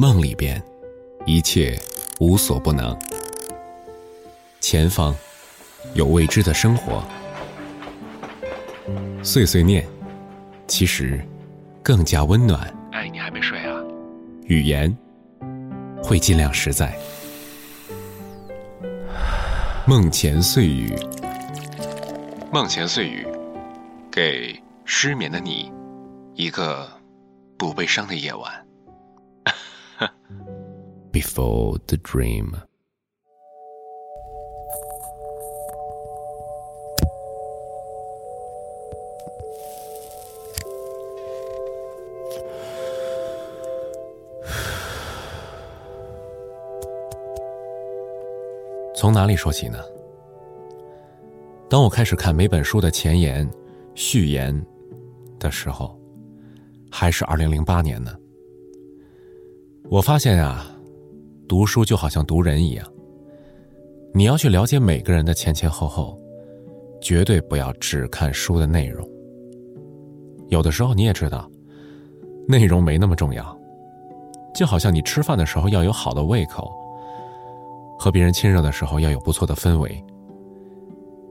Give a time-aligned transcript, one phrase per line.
[0.00, 0.58] 梦里边，
[1.26, 1.78] 一切
[2.20, 2.98] 无所不能。
[4.58, 5.14] 前方
[5.92, 7.04] 有未知的生活，
[9.22, 9.86] 碎碎念，
[10.66, 11.22] 其实
[11.82, 12.74] 更加温暖。
[12.92, 13.78] 哎，你还没睡啊？
[14.44, 14.90] 语言
[16.02, 16.96] 会尽量实在。
[19.86, 20.96] 梦前碎语，
[22.50, 23.28] 梦前碎语，
[24.10, 25.70] 给失眠的你
[26.34, 26.88] 一个
[27.58, 28.50] 不悲伤的夜晚。
[31.12, 32.52] Before the dream。
[48.94, 49.78] 从哪里说起呢？
[51.70, 53.50] 当我开始看每本书的前言、
[53.94, 54.54] 序言
[55.38, 55.98] 的时候，
[56.90, 58.19] 还是二零零八年呢。
[59.90, 60.64] 我发现啊，
[61.48, 62.86] 读书就好像读人一样，
[64.14, 66.16] 你要去了解每个人的前前后后，
[67.00, 69.04] 绝对不要只看书的内容。
[70.48, 71.50] 有的时候你也知道，
[72.46, 73.58] 内容没那么重要，
[74.54, 76.70] 就好像你吃饭的时候要有好的胃口，
[77.98, 80.04] 和别人亲热的时候要有不错的氛围。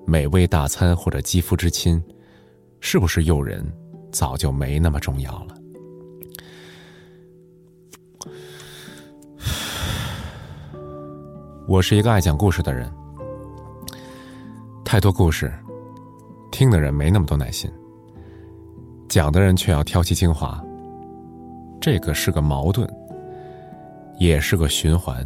[0.06, 2.04] 美味大餐或者肌肤之亲，
[2.82, 3.66] 是不是诱人，
[4.12, 5.56] 早就没那么重要了。
[11.70, 12.92] 我是一个爱讲故事的人，
[14.84, 15.54] 太多故事，
[16.50, 17.72] 听的人没那么多耐心，
[19.08, 20.60] 讲的人却要挑其精华。
[21.80, 22.90] 这个是个矛盾，
[24.18, 25.24] 也是个循环。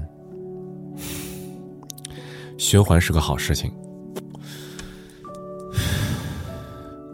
[2.57, 3.73] 循环是个好事情。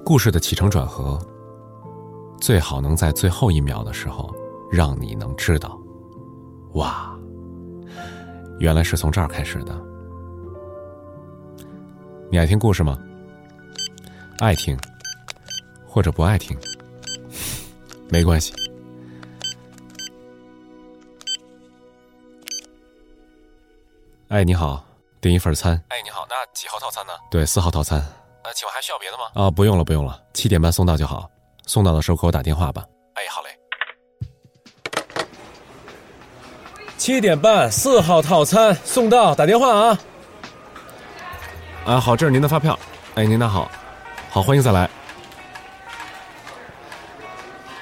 [0.04, 1.20] 故事的起承转合，
[2.42, 4.34] 最好能在最后一秒的时候，
[4.72, 5.80] 让你能知道，
[6.74, 7.09] 哇，
[8.60, 9.74] 原来是从这儿开始的。
[12.30, 12.98] 你爱听故事吗？
[14.40, 14.78] 爱听，
[15.88, 16.58] 或者不爱听，
[18.10, 18.54] 没关系。
[24.28, 24.86] 哎，你好，
[25.22, 25.82] 订一份餐。
[25.88, 27.14] 哎，你好，那几号套餐呢？
[27.32, 28.00] 对，四号套餐。
[28.44, 29.24] 呃，请问还需要别的吗？
[29.34, 31.30] 啊，不用了，不用了，七点半送到就好。
[31.66, 32.86] 送到的时候给我打电话吧。
[33.16, 33.49] 哎，好嘞。
[37.10, 40.00] 七点半，四号套餐送到，打电话啊。
[41.84, 42.78] 啊，好，这是您的发票。
[43.16, 43.68] 哎，您拿好，
[44.30, 44.88] 好，欢迎再来。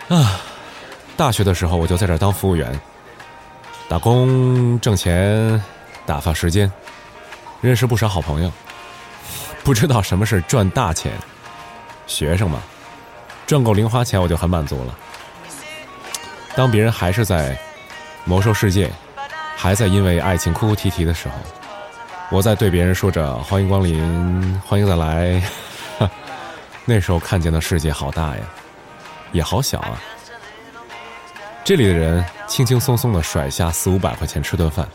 [0.08, 0.40] 啊，
[1.18, 2.80] 大学的时候我就在这当服务员，
[3.90, 5.62] 打工挣钱，
[6.06, 6.72] 打发时间，
[7.60, 8.50] 认识不少好朋友。
[9.62, 11.12] 不知道什么是赚大钱，
[12.06, 12.62] 学生嘛，
[13.46, 14.98] 赚够零花钱我就很满足了。
[16.56, 17.60] 当别人还是在
[18.24, 18.90] 魔兽世界，
[19.60, 21.36] 还在因为爱情哭哭啼啼的时候，
[22.30, 25.42] 我在对别人说着“欢迎光临，欢迎再来”，
[26.86, 28.44] 那时候看见的世界好大呀，
[29.32, 30.00] 也好小啊。
[31.66, 34.88] 这里的人轻轻松松的甩下四五百块钱吃顿饭，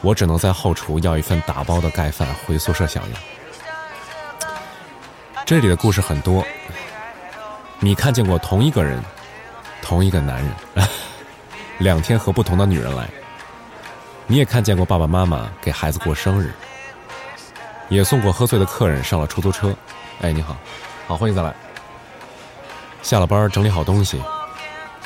[0.00, 3.12] 我只能在后厨要一份打包的盖饭回宿舍享用。
[5.44, 6.46] 这里的故事很多，
[7.80, 9.02] 你看见过同一个人，
[9.82, 10.86] 同一个男人，
[11.78, 13.06] 两天和不同的女人来。
[14.30, 16.52] 你也看见过爸爸妈妈给孩子过生日，
[17.88, 19.74] 也送过喝醉的客人上了出租车。
[20.20, 20.56] 哎，你好，
[21.08, 21.52] 好，欢迎再来。
[23.02, 24.22] 下了班整理好东西，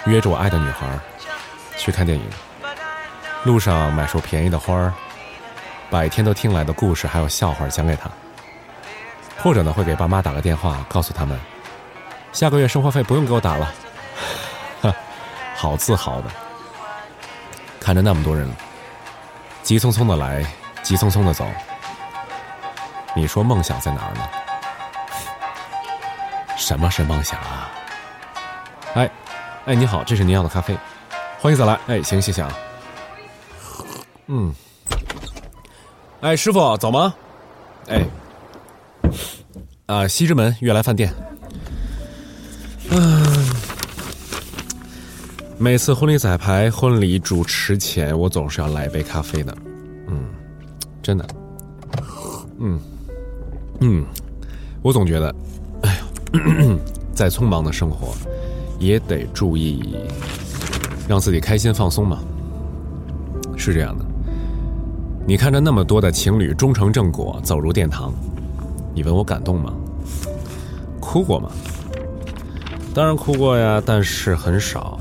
[0.04, 0.86] 约着我爱的女孩
[1.78, 2.24] 去看电影。
[3.44, 4.92] 路上买束便宜的花儿，
[5.88, 8.10] 把一天都听来的故事还有笑话讲给她。
[9.38, 11.41] 或者呢，会给爸妈打个电话，告诉他们，
[12.30, 13.72] 下个月生活费不用给我打了。
[14.82, 14.94] 哈，
[15.56, 16.28] 好自豪的，
[17.80, 18.46] 看着那么多人，
[19.64, 20.44] 急匆匆的来，
[20.82, 21.47] 急匆匆的走。
[23.16, 24.20] 你说梦想在哪儿呢？
[26.54, 27.70] 什么是梦想啊？
[28.94, 29.10] 哎，
[29.64, 30.76] 哎，你好，这是您要的咖啡，
[31.41, 31.78] 欢迎再来。
[31.86, 32.53] 哎，行，谢谢啊。
[34.27, 34.54] 嗯，
[36.21, 37.15] 哎，师傅，走吗？
[37.89, 38.04] 哎。
[39.86, 41.10] 啊，西直门悦来饭店。
[42.91, 43.23] 嗯，
[45.65, 49.57] 每次婚礼彩排、婚礼主持前，我总是要来一杯咖啡的。
[50.09, 50.27] 嗯，
[51.01, 51.27] 真的。
[52.59, 52.78] 嗯
[53.81, 54.05] 嗯，
[54.83, 55.34] 我总觉得，
[55.81, 56.05] 哎呀，
[57.16, 58.15] 再匆忙的生活，
[58.78, 59.97] 也得注意
[61.09, 62.19] 让自己开心放松嘛。
[63.57, 64.05] 是这样的，
[65.27, 68.13] 你看着那么多的情侣终成正果，走入殿堂。
[68.95, 69.72] 你问我感动吗？
[71.01, 71.51] 哭过吗？
[72.95, 75.01] 当然哭过呀，但是很少。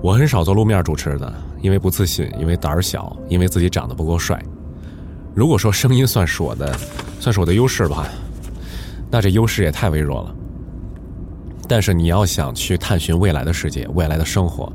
[0.00, 4.40] 我很少做路面主持的，因为不自信，因为胆儿小，因为自己长得不够帅。
[5.34, 6.76] 如果说声音算是我的，
[7.18, 8.06] 算是我的优势吧，
[9.10, 10.34] 那这优势也太微弱了。
[11.66, 14.72] 但是你要想去探寻未来的世界，未来的生活，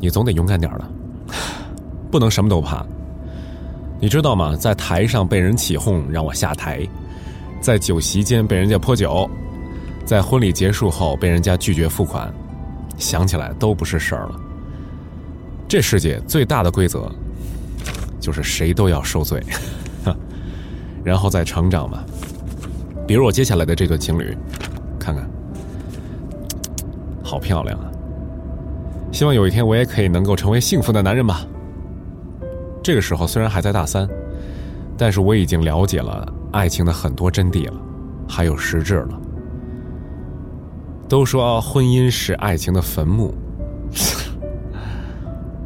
[0.00, 0.90] 你总得勇敢点儿了，
[2.10, 2.84] 不能什么都怕。
[4.00, 4.56] 你知道吗？
[4.56, 6.80] 在台上被人起哄让我下台，
[7.60, 9.30] 在酒席间被人家泼酒，
[10.06, 12.32] 在婚礼结束后被人家拒绝付款。
[13.00, 14.40] 想起来都不是事儿了。
[15.66, 17.10] 这世界最大的规则，
[18.20, 19.42] 就是谁都要受罪，
[21.02, 22.04] 然后再成长嘛。
[23.06, 24.36] 比如我接下来的这对情侣，
[24.98, 25.28] 看看，
[27.24, 27.90] 好漂亮啊！
[29.10, 31.44] 希望有一天我也可以能够成为幸福的男人吧。
[32.82, 34.08] 这个时候虽然还在大三，
[34.96, 37.74] 但是我已经了解了爱情的很多真谛了，
[38.28, 39.20] 还有实质了。
[41.10, 43.34] 都说婚姻是爱情的坟墓，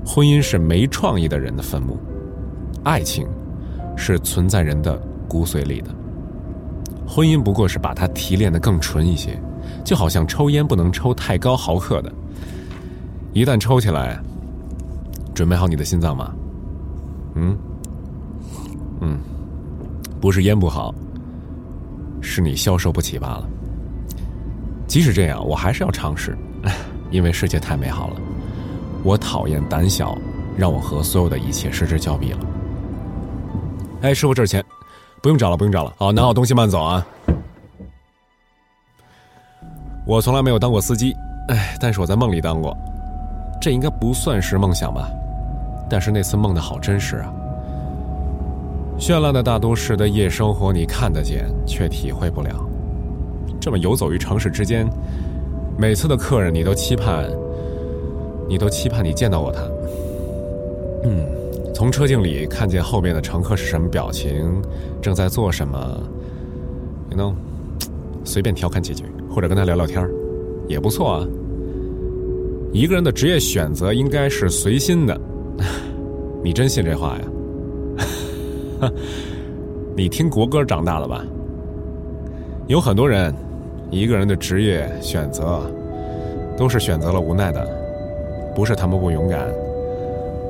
[0.03, 1.99] 婚姻是没创意的人的坟墓，
[2.83, 3.29] 爱情
[3.95, 4.99] 是存在人的
[5.29, 5.95] 骨髓里的。
[7.07, 9.39] 婚姻不过是把它提炼的更纯一些，
[9.85, 12.11] 就好像抽烟不能抽太高毫克的，
[13.35, 14.19] 一旦抽起来，
[15.35, 16.35] 准备好你的心脏吗？
[17.35, 17.55] 嗯，
[19.03, 19.19] 嗯，
[20.23, 20.95] 不是烟不好，
[22.23, 23.47] 是你消受不起罢了。
[24.95, 26.39] 即使这样，我还是要尝试，
[27.11, 28.17] 因为世界太美好了。
[29.03, 30.17] 我讨厌胆小，
[30.57, 32.39] 让我和所有的一切失之交臂了。
[34.03, 34.65] 哎，师傅，这是钱，
[35.21, 35.93] 不用找了，不用找了。
[35.97, 37.05] 好，拿好东西慢走啊。
[40.07, 41.13] 我从来没有当过司机，
[41.49, 42.73] 哎，但是我在梦里当过，
[43.61, 45.11] 这应该不算是梦想吧？
[45.91, 47.35] 但是那次梦的好真实啊！
[48.97, 52.55] 绚烂的大都市的夜生活，你看得见，却体会不了。
[53.65, 54.87] 这么游走于城市之间，
[55.79, 57.31] 每次的客人，你都期盼，
[58.47, 59.63] 你都期盼你见到过他。
[61.05, 61.25] 嗯，
[61.75, 64.61] 从车镜里看见后面的乘客是什么表情，
[65.01, 65.99] 正在做什么，
[67.09, 67.35] 你能
[68.23, 70.07] 随便调侃几句，或者跟他聊聊天
[70.69, 71.27] 也不错啊。
[72.71, 75.19] 一个人的职业选择应该是随心的，
[76.45, 78.93] 你真信这话呀？
[79.97, 81.25] 你听国歌长大了吧？
[82.67, 83.35] 有很多人。
[83.95, 85.63] 一个人的职业选择，
[86.57, 87.65] 都是选择了无奈的，
[88.53, 89.47] 不是他们不勇敢，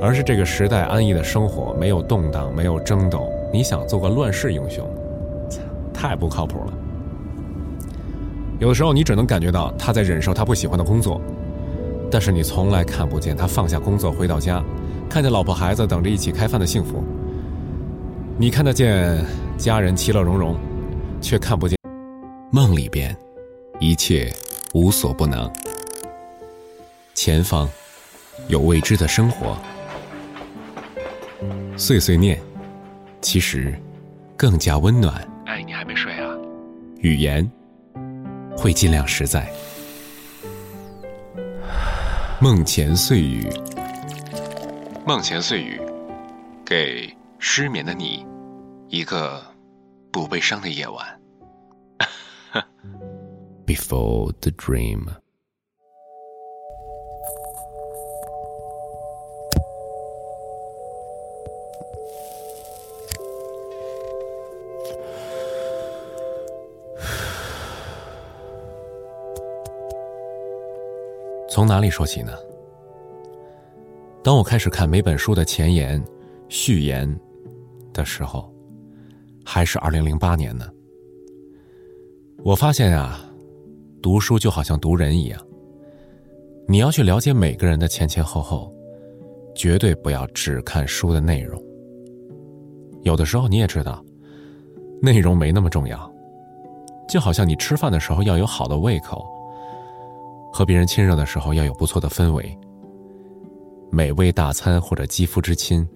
[0.00, 3.31] 而是这个时代安逸的生活没有动荡，没有争斗。
[3.52, 4.88] 你想做个乱世英雄，
[5.93, 6.73] 太不靠谱了。
[8.61, 11.20] 有的时候你只能感觉到他在忍受他不喜欢的工作，
[12.11, 14.64] 但是你从来看不见他放下工作回到家，
[15.08, 17.05] 看见老婆孩子等着一起开饭的幸福。
[18.38, 19.23] 你看得见
[19.58, 20.56] 家人其乐融融，
[21.20, 21.76] 却看不见
[22.50, 23.14] 梦里边。
[23.81, 24.32] 一切
[24.73, 25.53] 无所不能，
[27.15, 27.69] 前方
[28.49, 29.59] 有未知的生活。
[31.76, 32.41] 碎碎念，
[33.21, 33.79] 其实
[34.37, 35.29] 更加温暖。
[35.47, 36.35] 哎，你还没睡啊？
[36.99, 37.50] 语言
[38.56, 39.50] 会尽量实在。
[42.41, 43.49] 梦前碎语，
[45.05, 45.81] 梦前碎语，
[46.65, 48.25] 给失眠的你
[48.88, 49.43] 一个
[50.12, 51.20] 不悲伤的夜晚。
[53.66, 55.06] before the dream.
[71.48, 72.32] 从哪里说起呢？
[74.22, 76.05] 当我开始看每本书的前言、
[76.48, 77.08] 序言
[77.93, 78.53] 的时候，
[79.44, 80.69] 还是二零零八年呢。
[82.43, 83.23] 我发现啊。
[84.05, 85.41] 读书就好像读人一样，
[86.69, 88.70] 你要去了解每个人的前前后后，
[89.55, 91.58] 绝对不要只看书的内容。
[93.01, 94.05] 有的时候你也知道，
[95.01, 96.13] 内容没那么重要。
[97.08, 99.25] 就好像你吃饭的时候要有好的胃口，
[100.53, 102.58] 和别人亲热的时候要有不错的氛围。
[103.91, 105.89] 美味大餐或者肌肤之亲，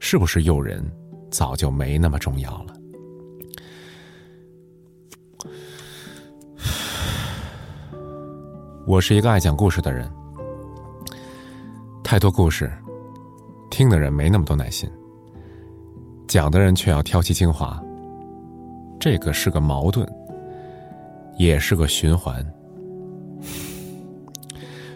[0.00, 0.84] 是不是诱人，
[1.30, 2.74] 早就没那么重要了。
[8.88, 10.10] 我是一个爱讲故事的人，
[12.02, 12.72] 太多故事，
[13.68, 14.90] 听的人没那么多耐心，
[16.26, 17.78] 讲的人却要挑其精华。
[18.98, 20.08] 这个是个矛盾，
[21.36, 22.42] 也是个循环。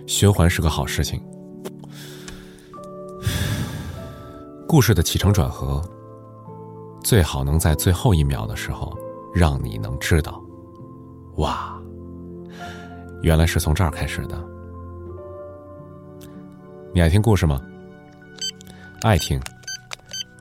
[0.07, 1.23] 循环是个好事情。
[4.67, 5.83] 故事的起承转合，
[7.05, 8.97] 最好能在最后一秒的时候，
[9.35, 10.43] 让你能知道，
[11.37, 11.72] 哇。
[13.23, 14.37] 原来是从这儿开始的。
[16.93, 17.61] 你爱听故事吗？
[19.02, 19.41] 爱听，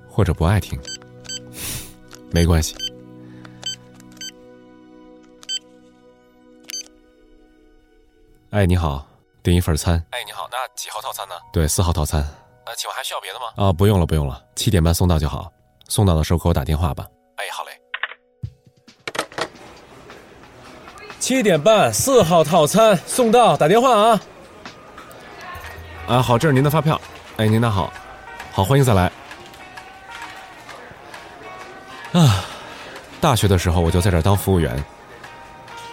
[0.09, 0.79] 或者不爱听，
[2.31, 2.75] 没关系。
[8.49, 9.07] 哎，你好，
[9.41, 10.03] 订一份餐。
[10.09, 11.35] 哎，你好，那几号套餐呢？
[11.53, 12.21] 对，四号套餐。
[12.65, 13.45] 呃，请问还需要别的吗？
[13.55, 15.51] 啊，不用了，不用了，七点半送到就好。
[15.87, 17.07] 送到的时候给我打电话吧。
[17.37, 17.80] 哎，好嘞。
[21.31, 24.21] 七点半，四号套餐送到，打电话啊。
[26.05, 26.99] 啊，好，这是您的发票。
[27.37, 27.89] 哎，您拿好，
[28.51, 29.09] 好，欢迎再来。
[32.11, 32.43] 啊，
[33.21, 34.83] 大学的时候我就在这当服务员，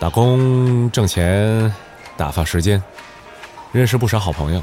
[0.01, 1.73] 打工挣钱，
[2.17, 2.83] 打发时间，
[3.71, 4.61] 认识不少好朋友。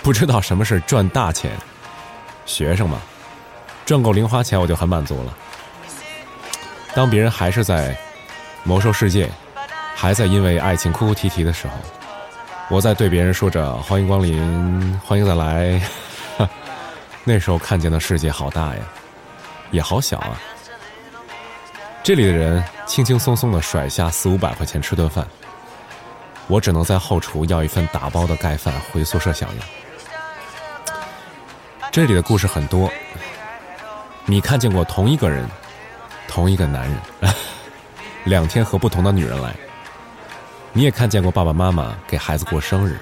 [0.00, 1.50] 不知道什么是赚大钱，
[2.44, 3.00] 学生嘛，
[3.84, 5.36] 赚够零花钱我就很满足了。
[6.94, 7.98] 当别人还是在
[8.62, 9.28] 魔兽世界，
[9.98, 11.72] 还在因为爱情哭哭啼啼的时候。
[12.68, 15.80] 我在对别人说着“欢迎光临，欢迎再来”，
[17.24, 18.82] 那时候看见的世界好大呀，
[19.70, 20.36] 也好小啊。
[22.02, 25.26] 这里的人轻轻松松的甩下四五百块钱吃顿饭，
[26.46, 29.58] 我只能在后厨要一份打包的盖饭回宿舍享用。
[31.90, 32.90] 这里的故事很多，
[34.24, 35.48] 你看见过同一个人，
[36.28, 37.00] 同一个男人，
[38.24, 39.54] 两天和不同的女人来。
[40.76, 42.98] 你也看见过爸爸妈妈给孩子过生日，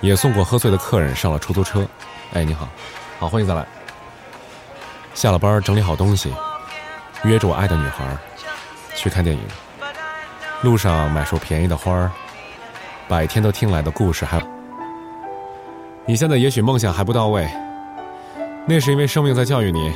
[0.00, 1.86] 也送过喝醉的客人上了出租车。
[2.32, 2.68] 哎，你好，
[3.20, 3.64] 好，欢迎再来。
[5.14, 6.34] 下了班整理好东西，
[7.22, 8.04] 约着我爱的女孩
[8.92, 9.42] 去看电影。
[10.62, 12.10] 路上买束便宜的花儿，
[13.06, 14.24] 百天都听来的故事。
[14.24, 14.42] 还，
[16.04, 17.48] 你现在也许梦想还不到位，
[18.66, 19.92] 那是因为生命在教育你，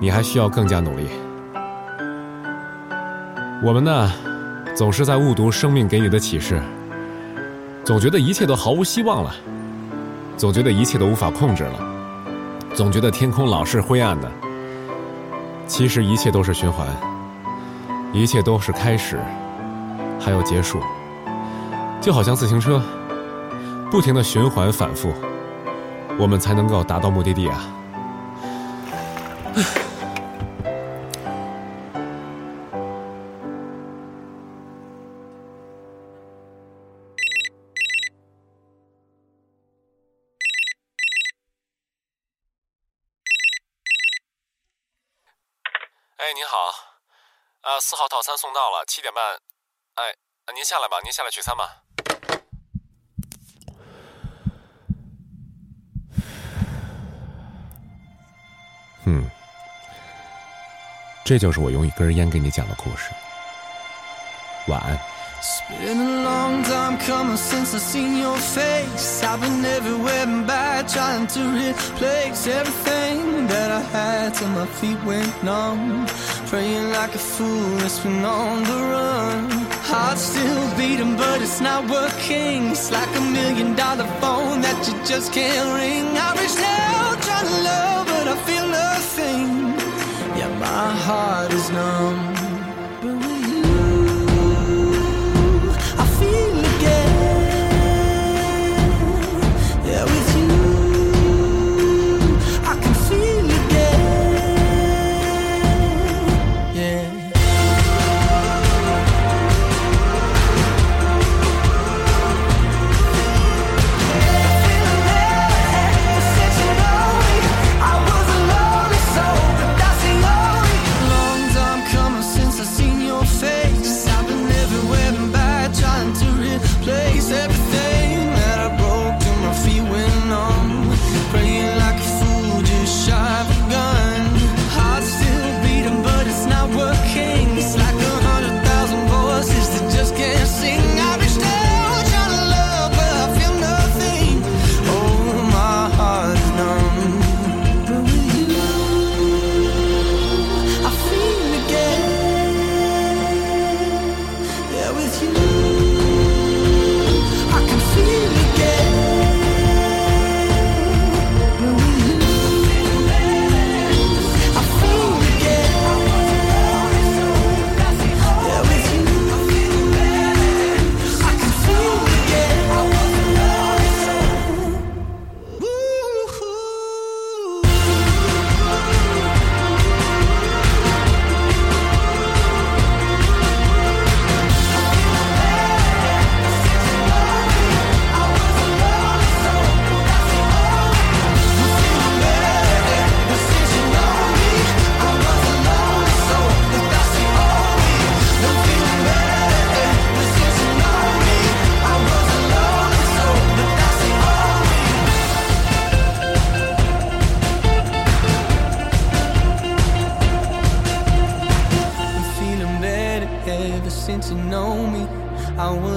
[0.00, 1.06] 你还需要更加努力。
[3.62, 4.10] 我们呢？
[4.78, 6.62] 总是在误读生命给你的启示，
[7.84, 9.34] 总觉得一切都毫无希望了，
[10.36, 11.80] 总觉得一切都无法控制了，
[12.76, 14.30] 总觉得天空老是灰暗的。
[15.66, 16.86] 其实一切都是循环，
[18.12, 19.18] 一切都是开始，
[20.20, 20.80] 还有结束，
[22.00, 22.80] 就好像自行车，
[23.90, 25.12] 不停的循环反复，
[26.16, 27.64] 我们才能够达到目的地啊。
[46.28, 46.58] 哎，您好，
[47.62, 49.24] 啊，四号套餐送到了，七点半。
[49.94, 50.14] 哎，
[50.52, 51.84] 您下来吧，您下来取餐吧。
[59.06, 59.30] 嗯，
[61.24, 63.10] 这就是我用一根烟给你讲的故事。
[64.66, 65.17] 晚安。
[65.38, 69.22] It's been a long time coming since I seen your face.
[69.22, 75.00] I've been everywhere and back trying to replace everything that I had till my feet
[75.04, 76.06] went numb.
[76.50, 79.48] Praying like a fool, it's been on the run.
[79.90, 82.72] Heart still beating, but it's not working.
[82.72, 86.18] It's like a million dollar phone that you just can't ring.
[86.18, 89.46] I reached out trying to love, but I feel nothing.
[90.36, 92.27] Yeah, my heart is numb.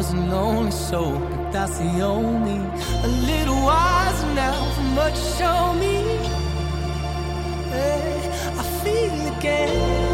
[0.01, 2.57] I wasn't lonely, so but that's the only.
[3.03, 5.95] A little wiser now what you show me.
[7.69, 8.27] Hey,
[8.57, 10.10] I feel again.